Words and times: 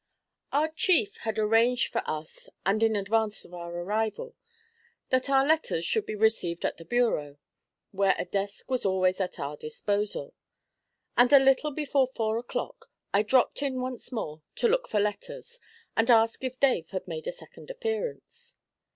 Our 0.51 0.69
chief 0.69 1.17
had 1.17 1.37
arranged 1.37 1.91
for 1.91 2.01
us, 2.07 2.49
and 2.65 2.81
in 2.81 2.95
advance 2.95 3.45
of 3.45 3.53
our 3.53 3.71
arrival, 3.71 4.35
that 5.09 5.29
our 5.29 5.45
letters 5.45 5.85
should 5.85 6.07
be 6.07 6.15
received 6.15 6.65
at 6.65 6.77
the 6.77 6.85
bureau, 6.85 7.37
where 7.91 8.15
a 8.17 8.25
desk 8.25 8.67
was 8.71 8.83
always 8.83 9.21
at 9.21 9.39
our 9.39 9.55
disposal; 9.55 10.33
and 11.15 11.31
a 11.31 11.37
little 11.37 11.69
before 11.69 12.07
four 12.07 12.39
o'clock 12.39 12.89
I 13.13 13.21
dropped 13.21 13.61
in 13.61 13.79
once 13.79 14.11
more 14.11 14.41
to 14.55 14.67
look 14.67 14.87
for 14.87 14.99
letters 14.99 15.59
and 15.95 16.09
ask 16.09 16.43
if 16.43 16.59
Dave 16.59 16.89
had 16.89 17.07
made 17.07 17.27
a 17.27 17.31
second 17.31 17.69
appearance. 17.69 18.57